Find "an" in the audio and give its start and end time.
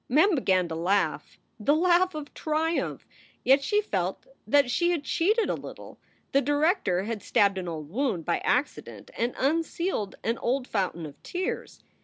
7.59-7.67, 10.23-10.39